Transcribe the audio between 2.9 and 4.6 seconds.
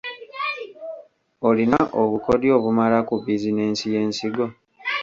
ku bizinensi y’ensigo?